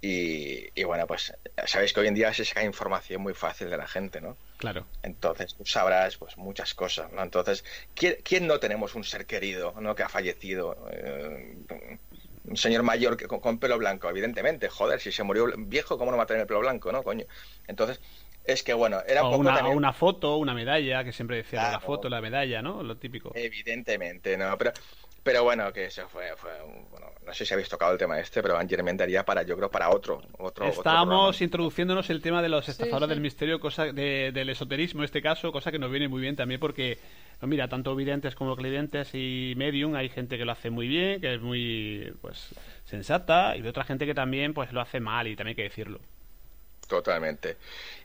Y, 0.00 0.82
bueno, 0.84 1.06
pues 1.06 1.34
sabéis 1.66 1.92
que 1.92 2.00
hoy 2.00 2.06
en 2.06 2.14
día 2.14 2.32
se 2.32 2.46
saca 2.46 2.64
información 2.64 3.20
muy 3.20 3.34
fácil 3.34 3.68
de 3.68 3.76
la 3.76 3.86
gente, 3.86 4.22
¿no? 4.22 4.38
Claro. 4.56 4.86
Entonces 5.02 5.54
tú 5.54 5.66
sabrás 5.66 6.16
pues 6.16 6.38
muchas 6.38 6.72
cosas, 6.72 7.12
¿no? 7.12 7.22
Entonces, 7.22 7.62
¿quién, 7.94 8.46
no 8.46 8.58
tenemos 8.58 8.94
un 8.94 9.04
ser 9.04 9.26
querido, 9.26 9.74
¿no? 9.78 9.94
Que 9.94 10.02
ha 10.02 10.08
fallecido? 10.08 10.88
Eh, 10.90 11.58
un 12.44 12.56
señor 12.56 12.82
mayor 12.82 13.18
que, 13.18 13.28
con, 13.28 13.58
pelo 13.58 13.76
blanco, 13.76 14.08
evidentemente, 14.08 14.70
joder, 14.70 14.98
si 14.98 15.12
se 15.12 15.22
murió 15.22 15.46
viejo, 15.58 15.98
¿cómo 15.98 16.10
no 16.10 16.16
va 16.16 16.22
a 16.22 16.26
tener 16.26 16.40
el 16.40 16.46
pelo 16.46 16.60
blanco, 16.60 16.90
no, 16.90 17.02
coño? 17.02 17.26
Entonces, 17.68 18.00
es 18.46 18.62
que 18.62 18.72
bueno, 18.72 19.02
era 19.06 19.22
un 19.22 19.32
poco 19.32 19.40
una, 19.40 19.68
una 19.68 19.92
foto, 19.92 20.38
una 20.38 20.54
medalla, 20.54 21.04
que 21.04 21.12
siempre 21.12 21.36
decía 21.36 21.70
la 21.70 21.80
foto, 21.80 22.08
la 22.08 22.22
medalla, 22.22 22.62
¿no? 22.62 22.82
Lo 22.82 22.96
típico. 22.96 23.32
Evidentemente, 23.34 24.38
no, 24.38 24.56
pero 24.56 24.72
pero 25.22 25.44
bueno, 25.44 25.72
que 25.72 25.86
eso 25.86 26.08
fue, 26.08 26.34
fue 26.36 26.50
bueno, 26.90 27.06
no 27.26 27.34
sé 27.34 27.44
si 27.44 27.52
habéis 27.52 27.68
tocado 27.68 27.92
el 27.92 27.98
tema 27.98 28.18
este, 28.18 28.42
pero 28.42 28.56
Angermen 28.56 28.96
daría 28.96 29.24
para, 29.24 29.42
yo 29.42 29.56
creo, 29.56 29.70
para 29.70 29.90
otro. 29.90 30.22
otro 30.38 30.66
Estábamos 30.66 31.40
introduciéndonos 31.40 32.08
el 32.10 32.22
tema 32.22 32.42
de 32.42 32.48
los 32.48 32.68
estafadores 32.68 33.10
del 33.10 33.20
misterio, 33.20 33.60
cosa 33.60 33.84
del 33.86 34.48
esoterismo 34.48 35.02
en 35.02 35.04
este 35.04 35.22
caso, 35.22 35.52
cosa 35.52 35.70
que 35.70 35.78
nos 35.78 35.90
viene 35.90 36.08
muy 36.08 36.20
bien 36.20 36.36
también 36.36 36.58
porque, 36.58 36.98
mira, 37.42 37.68
tanto 37.68 37.94
videntes 37.94 38.34
como 38.34 38.56
clientes 38.56 39.10
y 39.14 39.54
medium, 39.56 39.94
hay 39.94 40.08
gente 40.08 40.38
que 40.38 40.44
lo 40.44 40.52
hace 40.52 40.70
muy 40.70 40.88
bien, 40.88 41.20
que 41.20 41.34
es 41.34 41.40
muy, 41.40 42.12
pues, 42.20 42.54
sensata, 42.84 43.56
y 43.56 43.62
de 43.62 43.68
otra 43.68 43.84
gente 43.84 44.06
que 44.06 44.14
también, 44.14 44.54
pues, 44.54 44.72
lo 44.72 44.80
hace 44.80 45.00
mal 45.00 45.28
y 45.28 45.36
también 45.36 45.52
hay 45.52 45.56
que 45.56 45.62
decirlo. 45.64 46.00
Totalmente. 46.90 47.56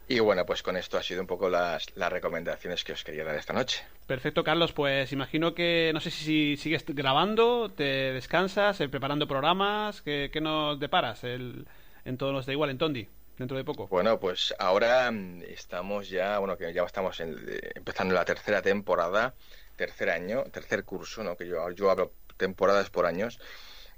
Y 0.07 0.19
bueno, 0.19 0.45
pues 0.45 0.61
con 0.61 0.77
esto 0.77 0.99
ha 0.99 1.01
sido 1.01 1.19
un 1.19 1.25
poco 1.25 1.49
las, 1.49 1.87
las 1.95 2.11
recomendaciones 2.11 2.83
que 2.83 2.93
os 2.93 3.03
quería 3.03 3.23
dar 3.23 3.35
esta 3.35 3.51
noche. 3.51 3.83
Perfecto, 4.05 4.43
Carlos. 4.43 4.73
Pues 4.73 5.11
imagino 5.11 5.55
que, 5.55 5.89
no 5.91 5.99
sé 5.99 6.11
si 6.11 6.55
sigues 6.55 6.85
grabando, 6.85 7.71
te 7.71 8.13
descansas, 8.13 8.79
eh, 8.81 8.87
preparando 8.87 9.27
programas. 9.27 10.03
¿Qué, 10.03 10.29
nos 10.39 10.79
deparas 10.79 11.23
el, 11.23 11.67
en 12.05 12.17
todos 12.19 12.31
los 12.31 12.45
de 12.45 12.53
igual 12.53 12.69
en 12.69 12.77
Tondi? 12.77 13.07
Dentro 13.39 13.57
de 13.57 13.63
poco. 13.63 13.87
Bueno, 13.87 14.19
pues 14.19 14.53
ahora 14.59 15.09
mm, 15.11 15.41
estamos 15.47 16.07
ya, 16.07 16.37
bueno, 16.37 16.55
que 16.57 16.71
ya 16.71 16.83
estamos 16.83 17.19
empezando 17.19 18.13
la 18.13 18.23
tercera 18.23 18.61
temporada, 18.61 19.33
tercer 19.75 20.11
año, 20.11 20.43
tercer 20.51 20.83
curso, 20.83 21.23
¿no? 21.23 21.35
Que 21.35 21.47
yo, 21.47 21.71
yo 21.71 21.89
hablo 21.89 22.11
temporadas 22.37 22.91
por 22.91 23.07
años. 23.07 23.39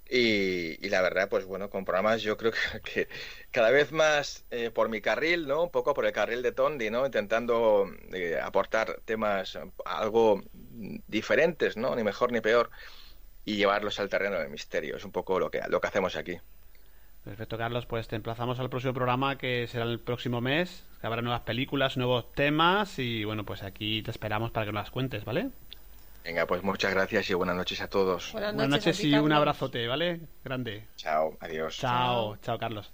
Y, 0.10 0.88
la 0.90 1.02
verdad, 1.02 1.30
pues 1.30 1.46
bueno, 1.46 1.70
con 1.70 1.86
programas 1.86 2.22
yo 2.22 2.38
creo 2.38 2.52
que, 2.84 3.08
cada 3.52 3.72
vez 3.72 3.92
más 3.92 4.46
eh, 4.52 4.72
por 4.72 4.90
mi 4.90 5.02
carril, 5.02 5.48
¿no? 5.48 5.64
Un 5.64 5.72
poco 5.72 5.94
por 5.94 6.06
el 6.06 6.14
carril 6.14 6.42
de 6.42 6.52
Tondi, 6.52 6.90
¿no? 6.90 7.06
Intentando 7.06 7.90
eh, 8.14 8.40
aportar 8.42 9.02
temas 9.06 9.58
algo 9.86 10.44
diferentes, 11.08 11.78
¿no? 11.78 11.96
Ni 11.96 12.04
mejor 12.04 12.32
ni 12.32 12.42
peor. 12.42 12.70
Y 13.46 13.56
llevarlos 13.56 14.00
al 14.00 14.10
terreno 14.10 14.38
del 14.40 14.50
misterio. 14.50 14.98
Es 14.98 15.06
un 15.06 15.12
poco 15.12 15.40
lo 15.40 15.50
que, 15.50 15.62
lo 15.70 15.80
que 15.80 15.88
hacemos 15.88 16.16
aquí. 16.16 16.38
Perfecto, 17.24 17.58
Carlos. 17.58 17.86
Pues 17.86 18.08
te 18.08 18.16
emplazamos 18.16 18.60
al 18.60 18.70
próximo 18.70 18.94
programa 18.94 19.38
que 19.38 19.68
será 19.68 19.86
el 19.86 20.00
próximo 20.00 20.42
mes. 20.42 20.86
Que 21.00 21.08
habrá 21.08 21.22
nuevas 21.22 21.42
películas, 21.42 21.98
nuevos 21.98 22.32
temas. 22.34 23.00
Y 23.00 23.24
bueno, 23.24 23.46
pues 23.46 23.64
aquí 23.64 24.02
te 24.02 24.12
esperamos 24.12 24.52
para 24.52 24.66
que 24.66 24.72
nos 24.72 24.84
las 24.84 24.92
cuentes, 24.92 25.24
¿vale? 25.26 25.50
Venga, 26.28 26.46
pues 26.46 26.62
muchas 26.62 26.94
gracias 26.94 27.30
y 27.30 27.34
buenas 27.36 27.56
noches 27.56 27.80
a 27.80 27.88
todos. 27.88 28.34
Buenas 28.34 28.54
noches, 28.54 29.02
y 29.02 29.14
un 29.14 29.32
abrazote, 29.32 29.88
¿vale? 29.88 30.20
Grande. 30.44 30.86
Chao, 30.98 31.38
adiós. 31.40 31.78
Chao, 31.78 32.36
chao, 32.42 32.60
Carlos. 32.60 32.92